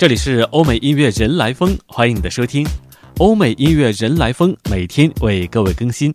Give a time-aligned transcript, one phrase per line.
[0.00, 2.66] 这里是欧美音乐人来疯，欢迎你的收听。
[3.18, 6.10] 欧美音乐人来疯每天为各位更新，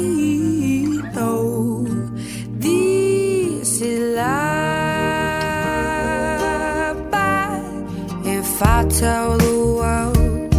[8.26, 10.54] if I tell the world,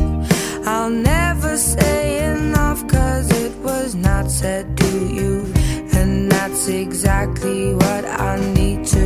[0.67, 5.47] I'll never say enough, cause it was not said to you.
[5.93, 9.04] And that's exactly what I need to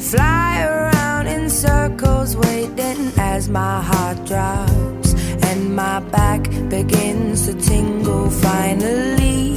[0.00, 5.14] fly around in circles, waiting as my heart drops
[5.44, 8.30] and my back begins to tingle.
[8.30, 9.56] Finally,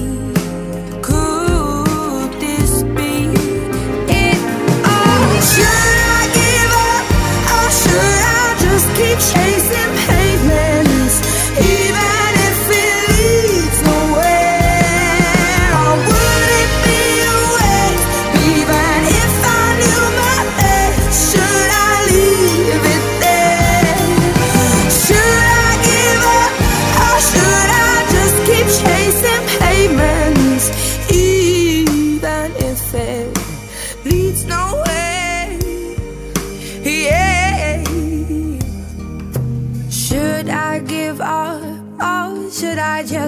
[1.01, 3.13] could this be
[4.23, 4.39] it?
[4.85, 7.05] Oh, should I give up
[7.55, 9.68] or should I just keep chasing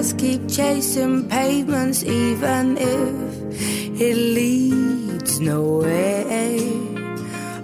[0.02, 6.24] just keep chasing pavements, even if it leads nowhere?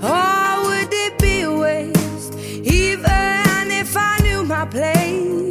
[0.00, 5.47] Or would it be a waste, even if I knew my place?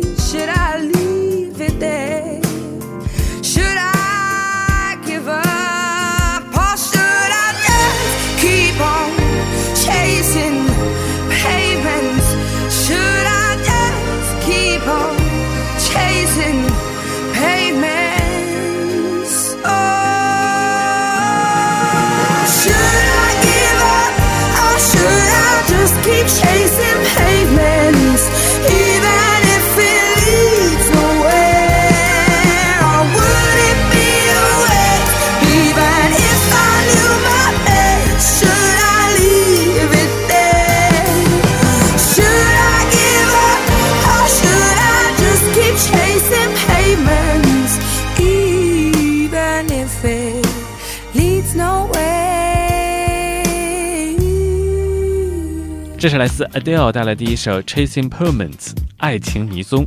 [56.08, 59.86] 这是来自 Adele 带来的一首《Chasing Pavements》爱情迷踪。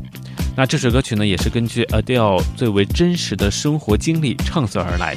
[0.55, 5.17] 那这首歌曲呢，也是根据 Adele 最为真实的生活经历创作而来。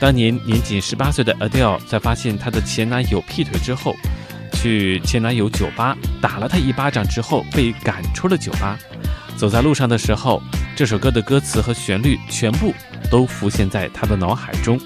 [0.00, 3.94] 当年年仅十八岁的 Adele 在发现她的前男友劈腿之后，
[4.54, 8.76] 去前男友酒吧打了他一巴掌之后，被赶出了酒吧。
[9.36, 10.42] 走在路上的时候，
[10.74, 12.74] 这首歌的歌词和旋律全部
[13.08, 14.80] 都浮现在他的脑海中。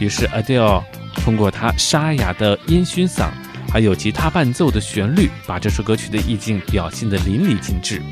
[0.00, 0.82] 于是 Adele
[1.14, 3.28] 通过她沙哑的烟熏嗓，
[3.70, 8.02] 还有吉他伴奏的旋律，把这首歌曲的意境表现得淋漓尽致。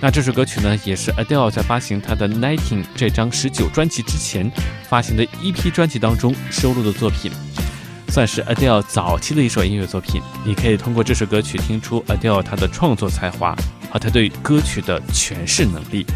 [0.00, 4.48] 那这首歌曲呢，也是 Adele 在发行她的《Nineteen》这张十九专辑之前
[4.88, 7.32] 发行的一批专辑当中收录的作品，
[8.08, 10.22] 算是 Adele 早期的一首音乐作品。
[10.44, 13.56] 你可以通过这首歌曲听出 Adele 她的创作才华
[13.90, 16.06] 和她对歌曲的诠释能力。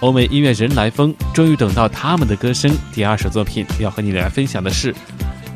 [0.00, 2.70] 欧美音乐人来疯，终于等到他们的歌声。
[2.92, 4.94] 第二首作品要和你来分享的是，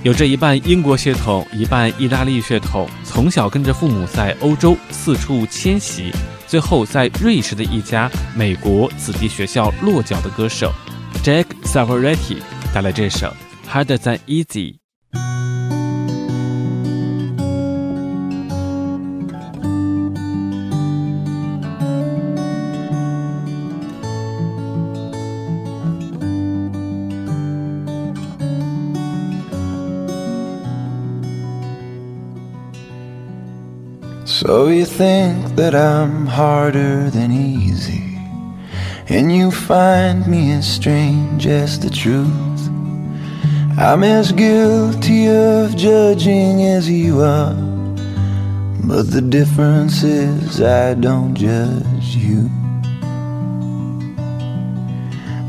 [0.04, 6.12] 有着一半英国血统、一半意大利血统，从小跟着父母在欧洲四处迁徙。
[6.46, 10.70] 最后，在瑞士的一家美国子弟学校落脚的歌手
[11.22, 12.42] Jack Savaretti，
[12.74, 13.34] 带来这首
[13.72, 14.74] 《Harder Than Easy》。
[34.44, 38.18] So you think that I'm harder than easy,
[39.08, 42.68] and you find me as strange as the truth.
[43.78, 47.54] I'm as guilty of judging as you are,
[48.84, 52.50] but the difference is I don't judge you.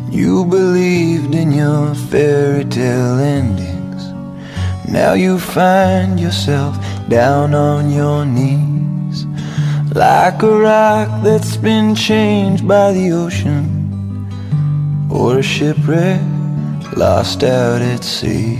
[0.09, 4.03] You believed in your fairy tale endings.
[4.89, 6.77] Now you find yourself
[7.09, 8.74] down on your knees.
[9.95, 14.27] Like a rock that's been changed by the ocean
[15.09, 16.19] Or a shipwreck
[16.97, 18.59] lost out at sea.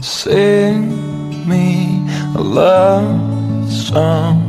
[0.00, 0.88] Sing
[1.48, 2.06] me
[2.36, 4.40] a love song.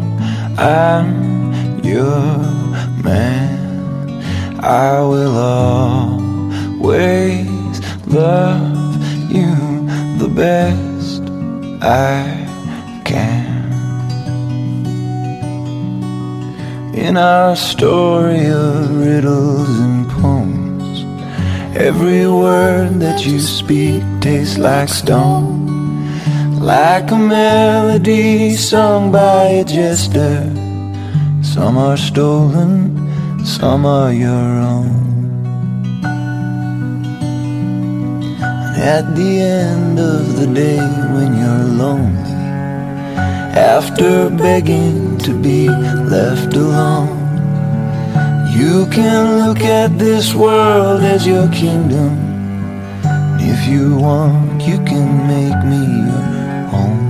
[0.57, 2.37] I'm your
[3.03, 4.21] man.
[4.59, 5.37] I will
[6.47, 7.49] always
[8.05, 8.95] love
[9.31, 9.55] you
[10.19, 11.23] the best
[11.81, 12.38] I
[16.99, 21.05] In our story of riddles and poems,
[21.75, 30.43] every word that you speak tastes like stone, like a melody sung by a jester.
[31.41, 32.93] Some are stolen,
[33.45, 34.99] some are your own.
[38.75, 40.83] At the end of the day,
[41.15, 42.29] when you're lonely
[43.55, 47.17] after begging to be left alone.
[48.57, 52.17] You can look at this world as your kingdom.
[53.39, 56.25] If you want, you can make me your
[56.71, 57.05] home.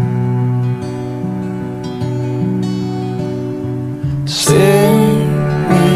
[4.27, 5.29] Sing
[5.69, 5.88] me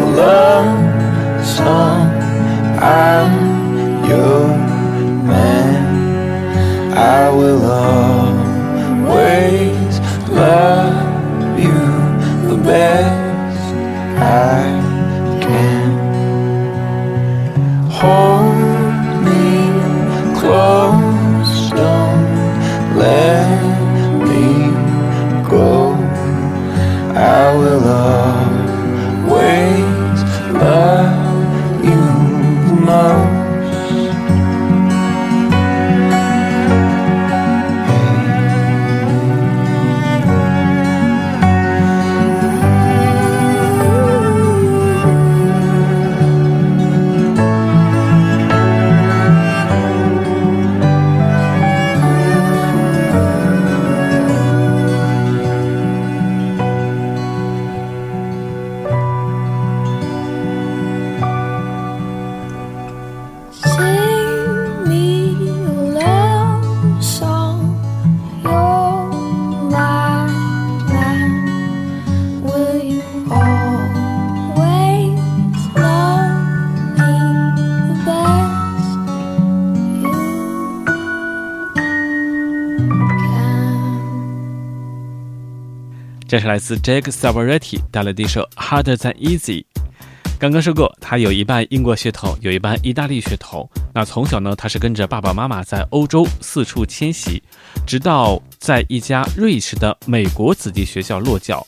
[0.00, 2.08] a love song.
[2.78, 3.32] I'm
[4.08, 4.46] your
[5.30, 5.82] man.
[6.96, 7.62] I will
[9.00, 9.20] always
[10.28, 10.81] love
[12.72, 13.74] best
[14.16, 14.64] I
[15.42, 15.90] can.
[17.98, 18.51] Hold
[86.42, 89.62] 是来自 Jack Savoretti 带来的一首《Harder Than Easy》。
[90.40, 93.70] 刚刚说过，他有一半英国血统，有一半意大利血统。
[93.94, 97.40] 那从小呢，他是跟着爸爸妈妈在欧洲四处迁徙，
[97.86, 101.64] 直到在一家瑞士的美国子弟学校落脚。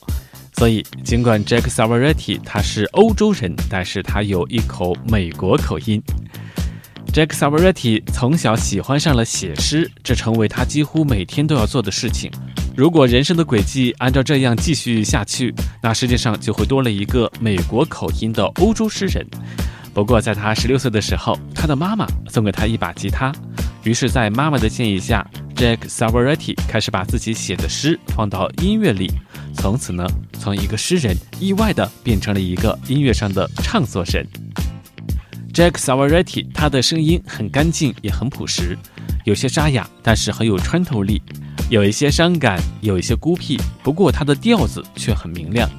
[0.55, 6.03] 所以，尽管 Jack Savoretti 他是欧洲人，但是他有一口美国口音。
[7.15, 12.29] Jack Savoretti 从小喜欢上了写诗，这成为他几乎每天都要做的事情。
[12.77, 19.25] 如果人生的轨迹按照这样继续下去，那世界上就会多了一个美国口音的欧洲诗人。
[19.93, 23.33] 不过，在他十六岁的时候，他的妈妈送给他一把吉他，
[23.85, 29.09] 于是，在妈妈的建议下，Jack Savoretti 开始把自己写的诗放到音乐里。
[29.55, 30.05] 从此呢，
[30.41, 34.27] 从一个诗人意外的变成了一个音乐上的唱作神。
[35.55, 38.77] Jack Savoretti 他的声音很干净，也很朴实，
[39.23, 41.23] 有些沙哑，但是很有穿透力，
[41.71, 43.57] 有一些伤感，有一些孤僻。
[43.81, 45.71] 不过他的调子却很明亮，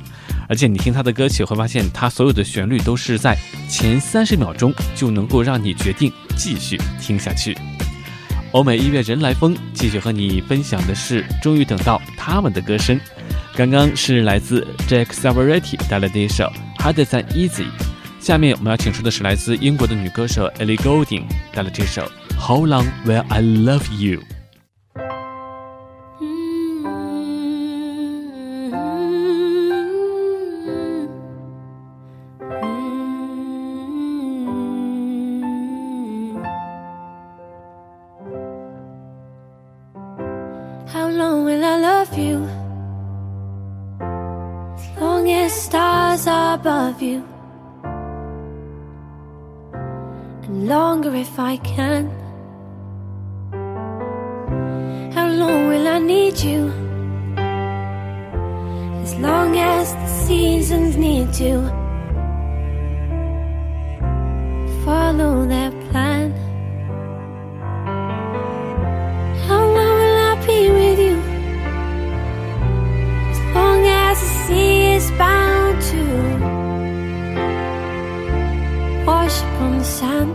[0.47, 3.37] 而且你听他的歌曲会发现，他所有的旋律都是在
[3.69, 7.57] 前三十秒钟就能够让你决定继续听下去。
[8.53, 12.97] 欧美音乐人来疯，继续和你分享的是，终于等到他们的歌声。
[13.53, 16.49] 刚刚是来自 Jack Savoretti 带来的一首
[16.81, 17.49] 《Harder Than Easy》，
[18.25, 22.01] 下面我们要请出的是来自英国的女歌手 Ellie Goulding 带来这首
[22.39, 24.19] 《How Long Will I Love You》。
[46.65, 47.34] above you.
[50.67, 52.09] Longer if I can.
[55.13, 56.71] How long will I need you?
[59.03, 61.51] As long as the seasons need to
[64.83, 66.31] follow their plan.
[69.47, 71.17] How long will I be with you?
[73.33, 76.03] As long as the sea is bound to
[79.05, 80.34] wash upon the sand.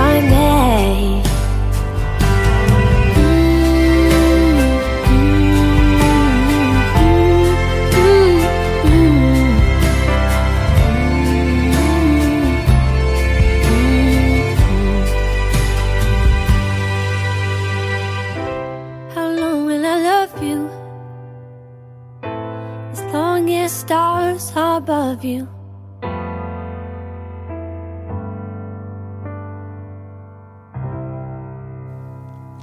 [0.00, 0.39] Longer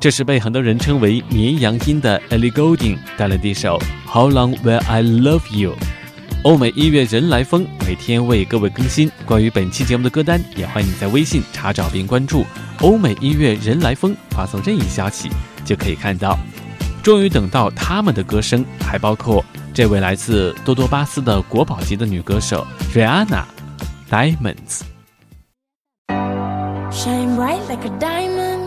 [0.08, 3.78] 这是被很多人称为绵羊音的 Ellie Goulding 带来的一首
[4.10, 5.76] 《How Long Will I Love You》。
[6.46, 12.46] 欧美音乐人来疯每天为各位更新关于本期节目的歌单，也欢迎你在微信查找并关注
[12.80, 15.30] “欧美音乐人来疯”，发送任意消息
[15.66, 16.40] 就可以看到。
[17.04, 23.44] 终于等到他们的歌声，还包括这位来自多多巴斯的国宝级的女歌手 Rihanna
[24.10, 24.84] Diamonds。
[26.94, 28.67] Shine bright like a diamond.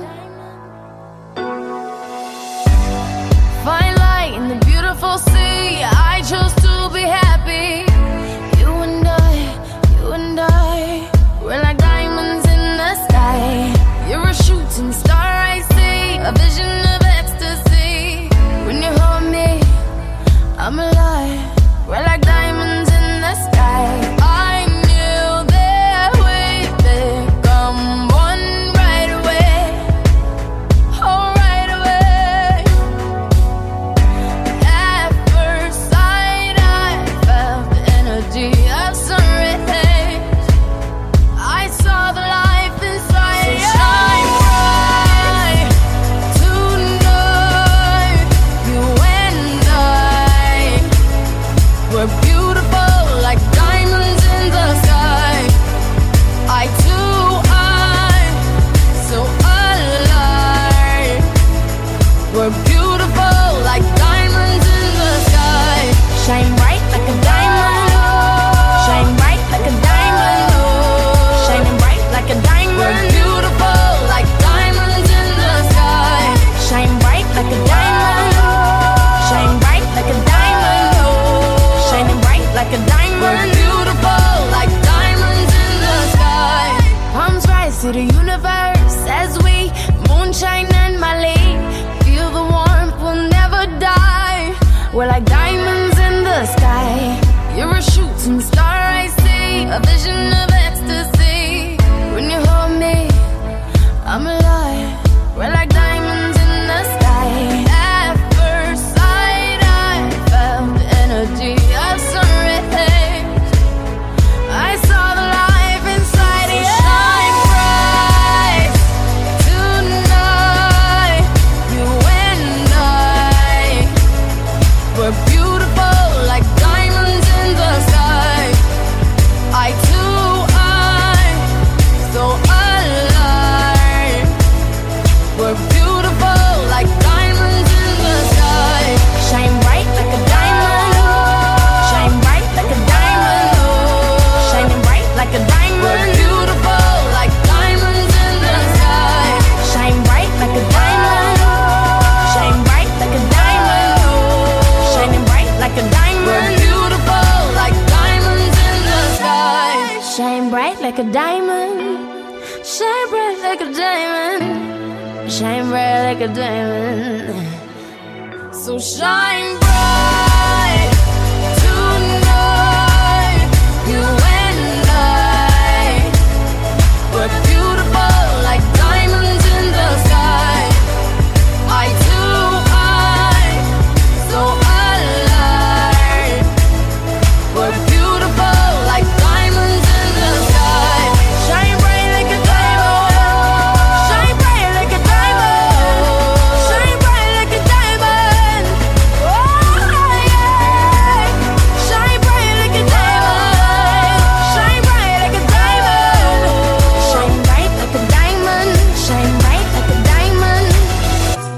[169.11, 170.20] Shine bright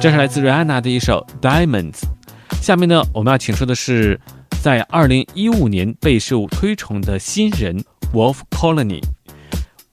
[0.03, 1.93] 这是来自 Rihanna 的一首《Diamonds》。
[2.61, 4.19] 下面呢，我们要请出的是
[4.61, 9.01] 在2015年备受推崇的新人 Wolf Colony。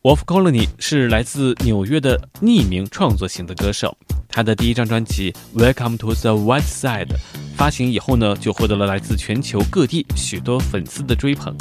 [0.03, 3.97] Wolf Colony 是来自纽约的匿名创作型的歌手，
[4.29, 7.07] 他的第一张专辑《Welcome to the White Side》
[7.55, 11.55] 发行以后呢，就获得了来自全球各地许多粉丝的追捧，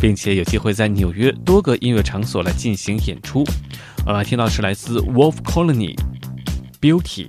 [0.00, 3.44] 并且有机会在纽约多个音乐场所来进行演出。
[4.06, 5.96] 我们来听到是来自 Wolf Colony
[6.80, 7.26] 《Beauty》。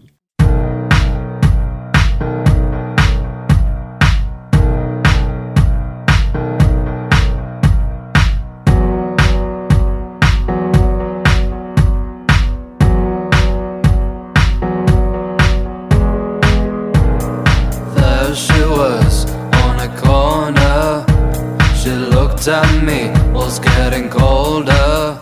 [22.39, 25.17] Looked at me, was getting colder.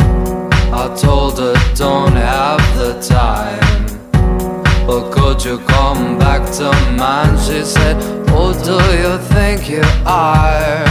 [0.71, 3.87] I told her, don't have the time.
[4.85, 7.37] But could you come back to mine?
[7.39, 7.95] She said,
[8.29, 10.85] Who do you think you are?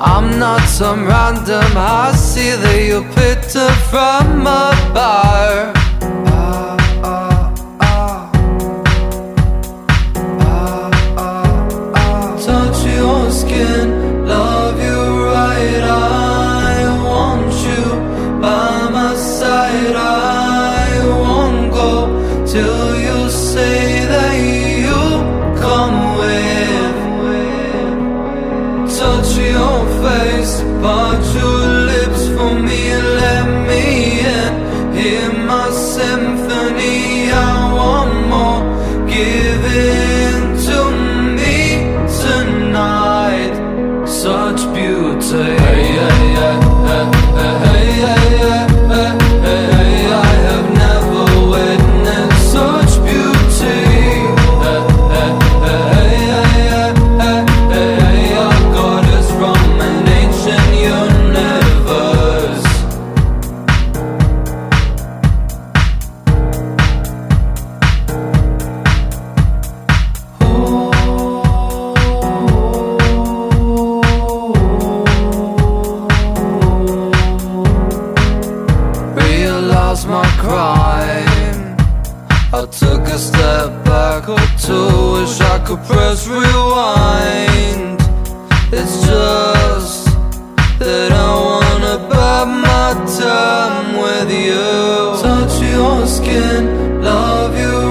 [0.00, 5.81] I'm not some random hussy that you picked up from a bar.
[79.92, 81.76] Realize my crime.
[82.50, 88.00] I took a step back or two, wish I could press rewind.
[88.72, 90.06] It's just
[90.78, 95.20] that I wanna bide my time with you.
[95.20, 97.81] Touch your skin, love you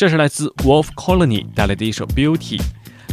[0.00, 2.56] 这是来自 Wolf Colony 带来的一首《Beauty》。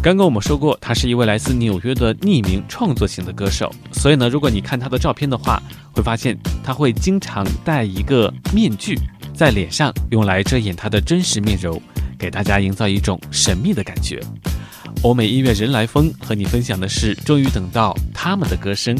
[0.02, 8.97] 刚刚我们说过，他是一位来自纽约的匿名创作型的歌手，所以呢，如果你看他的照片的话，会发现他会经常戴一个面具
[9.36, 11.82] 在脸上，用来遮掩他的真实面容，
[12.17, 14.21] 给大家营造一种神秘的感觉。
[15.02, 18.97] 欧美音乐人来疯和你分享的是，终于等到他们的歌声。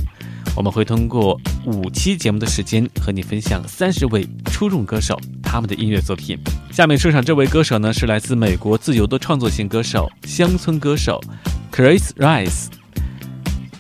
[0.58, 6.36] 我们会通过五期节目的时间和你分享三十位出众歌手他们的音乐作品。
[6.72, 11.22] 下面出场这位歌手呢，是来自美国自由的创作型歌手、乡村歌手
[11.72, 12.70] Chris Rice。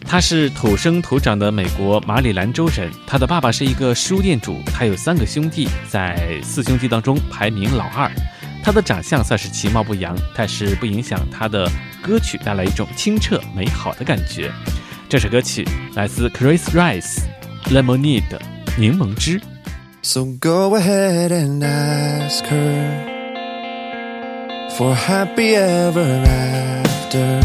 [0.01, 8.07] 他是土生土长的美国马里兰州人，他的爸爸是一个书店主，他有三个兄弟，在四兄弟当中排名老二。
[8.63, 11.67] 他的长相算是其貌不扬，但是不影响他的
[12.03, 14.51] 歌曲带来一种清澈美好的感觉。
[15.08, 18.22] 这首歌曲来自 Chris Rice，《Lemonade》
[18.76, 19.40] 柠檬汁。
[20.02, 23.12] So go ahead and ask her
[24.76, 27.40] for happy ever after.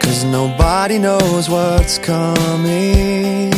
[0.00, 3.52] Cause nobody knows what's coming.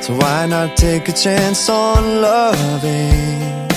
[0.00, 3.68] So why not take a chance on loving?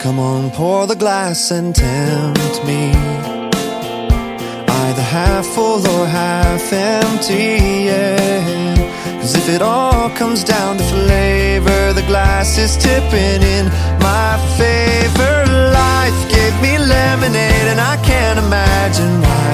[0.00, 3.39] Come on, pour the glass and tempt me.
[5.11, 8.75] Half full or half empty, yeah.
[9.19, 13.65] Cause if it all comes down to flavor, the glass is tipping in
[13.99, 15.35] my favor.
[15.75, 19.51] Life gave me lemonade, and I can't imagine why.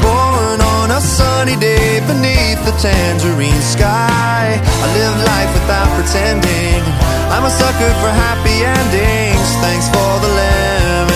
[0.00, 4.56] Born on a sunny day beneath the tangerine sky.
[4.56, 6.80] I live life without pretending.
[7.28, 9.48] I'm a sucker for happy endings.
[9.60, 11.11] Thanks for the lemonade.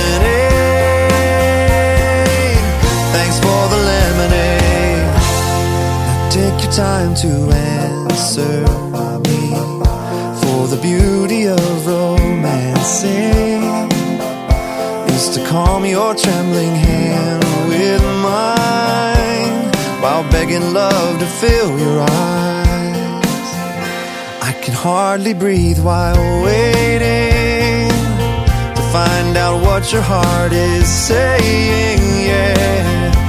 [6.77, 8.61] Time to answer
[9.25, 9.49] me
[10.43, 13.63] for the beauty of romancing
[15.09, 23.49] is to calm your trembling hand with mine while begging love to fill your eyes.
[24.43, 27.89] I can hardly breathe while waiting
[28.77, 33.26] to find out what your heart is saying, yeah.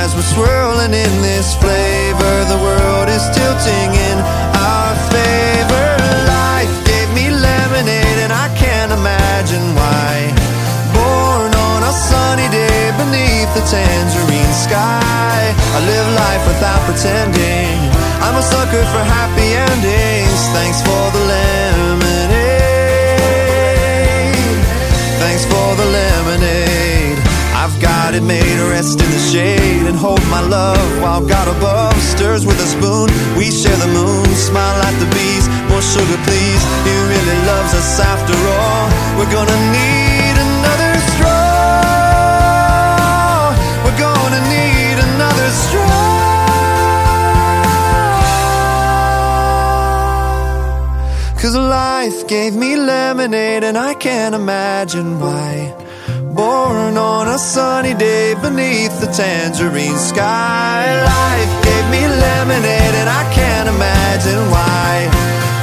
[0.00, 4.18] As we're swirling in this flavor, the world is tilting in
[4.56, 5.88] our favor.
[6.26, 10.32] Life gave me lemonade, and I can't imagine why.
[10.96, 15.52] Born on a sunny day beneath the tangerine sky.
[15.76, 17.76] I live life without pretending.
[18.24, 20.40] I'm a sucker for happy endings.
[20.56, 22.32] Thanks for the lemonade.
[25.20, 26.71] Thanks for the lemonade.
[27.62, 31.94] I've got it made, rest in the shade and hold my love while God above
[32.02, 33.08] stirs with a spoon.
[33.38, 35.46] We share the moon, smile at the bees.
[35.70, 36.62] More sugar, please.
[36.82, 38.90] He really loves us after all.
[39.16, 42.42] We're gonna need another straw.
[43.84, 46.02] We're gonna need another straw.
[51.40, 55.76] Cause life gave me lemonade and I can't imagine why.
[56.32, 60.80] Born on a sunny day beneath the tangerine sky.
[61.04, 65.12] Life gave me lemonade and I can't imagine why.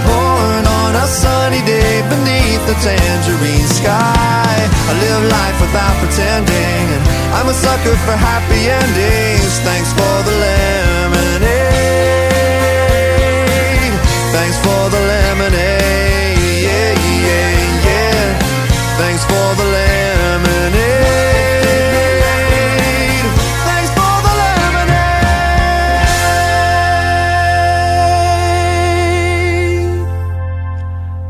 [0.05, 4.55] Born on a sunny day beneath the tangerine sky.
[4.61, 6.85] I live life without pretending.
[7.33, 9.57] I'm a sucker for happy endings.
[9.65, 10.98] Thanks for the lemonade.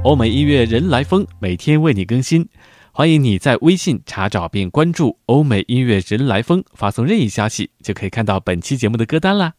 [0.01, 2.47] 欧美音乐人来疯，每天为你更新。
[2.93, 9.55] 欢迎你在微信查找并关注“欧美音乐人来疯”，发送任意消息就可以看到本期节目的歌单啦。